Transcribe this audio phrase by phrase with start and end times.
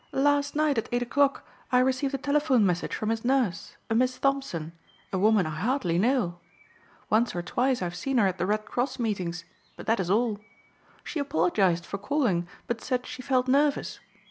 [0.13, 4.17] "Last night at eight o'clock I received a telephone message from his nurse, a Miss
[4.17, 4.71] Thompson,
[5.13, 6.39] a woman I hardly know.
[7.11, 9.45] Once or twice I have seen her at the Red Cross meetings
[9.77, 10.39] but that is all.
[11.03, 13.99] She apologized for calling but said she felt nervous.